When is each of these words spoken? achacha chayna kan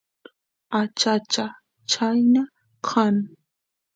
achacha 0.81 1.45
chayna 1.91 2.43
kan 2.87 3.15